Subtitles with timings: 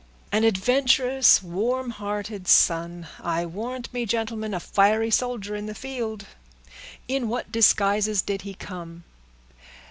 [0.31, 6.25] "An adventurous, warm hearted son—I warrant me, gentlemen, a fiery soldier in the field!
[7.07, 9.03] In what disguises did he come?"